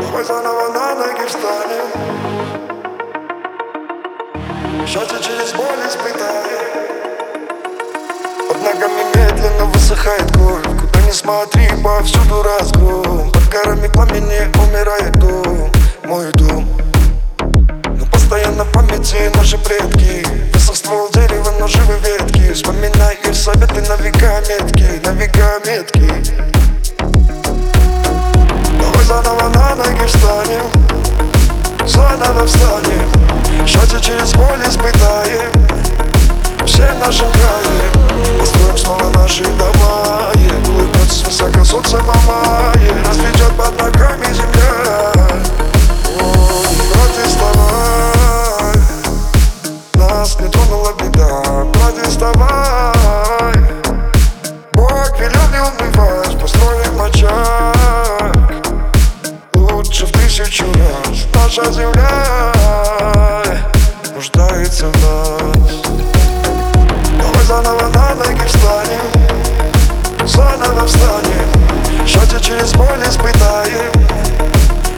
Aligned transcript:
Давай 0.00 0.24
заново 0.24 0.68
на 0.68 0.94
ноги 0.94 1.26
встанем 1.26 1.86
Счастье 4.86 5.18
через 5.20 5.52
боль 5.52 5.66
испытаем 5.86 6.86
Под 8.48 8.62
ногами 8.62 9.04
медленно 9.14 9.64
высыхает 9.66 10.32
кровь. 10.32 10.64
Куда 10.64 11.06
ни 11.06 11.10
смотри, 11.10 11.68
повсюду 11.84 12.42
разгром. 12.42 13.30
Под 13.30 13.48
горами 13.50 13.88
пламени 13.88 14.50
умирает 14.66 15.12
дом 15.18 15.59
Заново 32.20 32.46
встанем 32.46 33.66
Счастье 33.66 33.98
через 34.00 34.34
боль 34.34 34.60
испытаем. 34.66 35.50
Все 36.66 36.92
в 36.92 36.98
нашем 36.98 37.30
крае 37.32 38.38
Построим 38.38 38.76
снова 38.76 39.10
наши 39.14 39.44
дома. 39.44 40.30
Улыбнется 40.68 41.24
свысока 41.24 41.64
солнце 41.64 41.96
мамае 41.98 42.92
Нас 43.06 43.16
ведет 43.16 43.52
под 43.56 43.78
ногами 43.78 43.99
Нуждается 64.70 64.86
в 64.86 64.94
нас 65.02 65.72
Давай 67.18 67.44
заново 67.44 67.88
на 67.88 68.14
ноги 68.14 68.46
встанем 68.46 70.28
Заново 70.28 70.86
встанем. 70.86 72.06
Счастье 72.06 72.38
через 72.40 72.72
боль 72.74 73.02
испытаем 73.02 73.92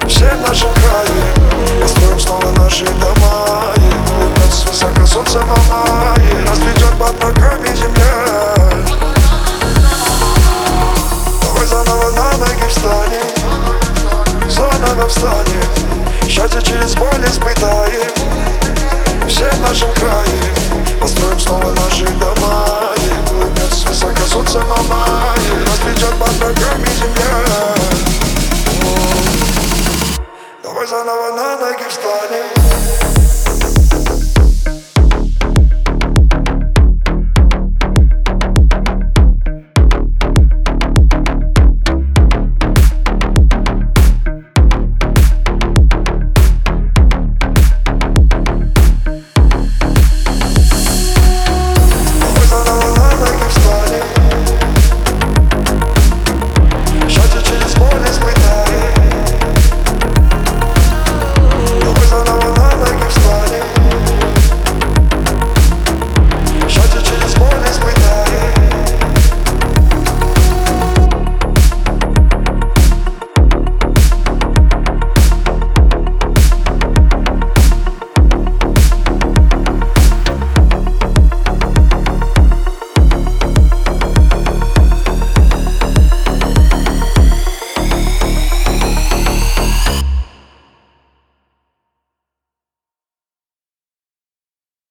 Все 0.07 0.31
в 0.31 0.49
нашем 0.49 0.69
крае 0.75 1.81
Построим 1.81 2.21
снова 2.21 2.51
наши 2.59 2.85
дома. 2.85 3.73
И 3.77 4.21
улыбнется 4.21 4.69
высоко 4.69 5.07
солнце 5.07 5.41
мамае 5.41 6.45
Нас 6.47 6.59
ведет 6.59 6.93
под 6.99 7.23
ногами 7.23 7.75
земля. 7.75 8.27
Давай 11.43 11.67
заново 11.67 12.11
на 12.11 12.37
ноги 12.37 12.69
встанем 12.69 14.51
Заново 14.51 15.09
встанем. 15.09 16.29
Счастье 16.29 16.61
через 16.61 16.95
боль 16.95 17.25
испытаем 17.25 18.13
Все 19.33 19.51
в 19.51 19.61
нашем 19.63 19.91
крае 19.95 20.53
Построим 21.01 21.41
снова 21.41 21.71
наши 21.73 22.05
дома. 22.05 22.91
И 22.99 23.33
улыбнется 23.33 23.89
высоко 23.89 24.27
солнце 24.27 24.61
мамае 24.61 25.39
Нас 25.67 25.81
ведет 25.87 26.15
под 26.19 26.39
ногами 26.39 26.87
земля. 26.99 27.75
Давай 30.63 30.87
заново 30.87 31.35
на 31.35 31.57
ноги 31.57 31.85
встанем 31.89 33.22